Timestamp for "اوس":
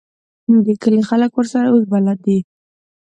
1.71-1.83